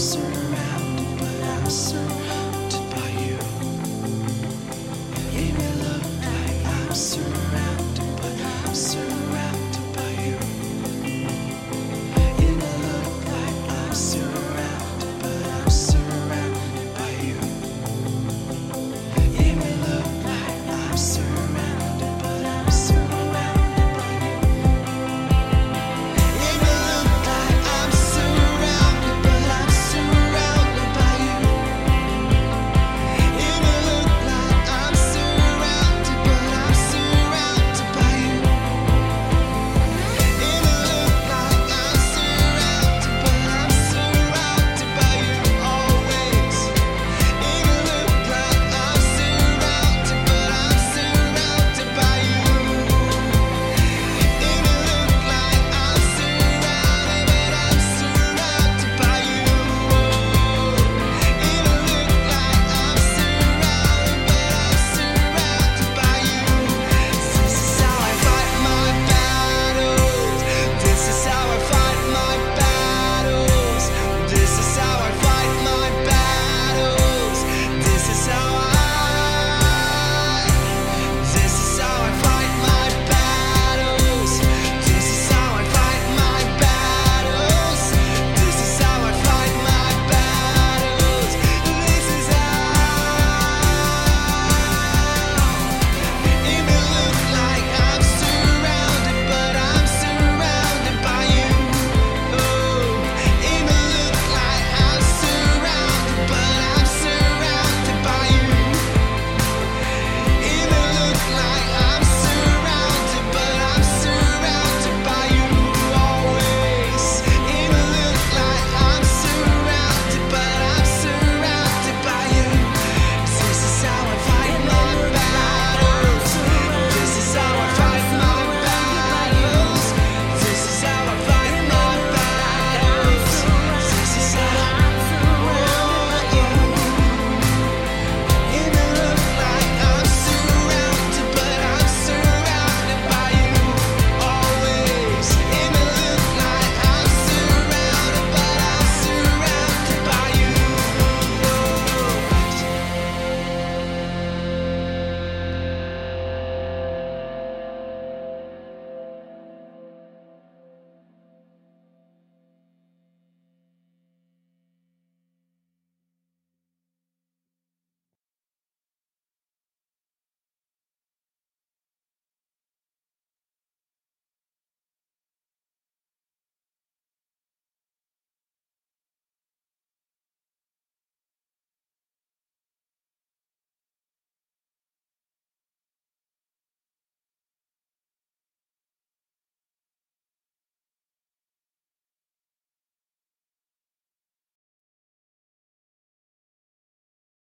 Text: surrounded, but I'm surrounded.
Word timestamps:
surrounded, 0.00 1.18
but 1.18 1.44
I'm 1.44 1.68
surrounded. 1.68 2.09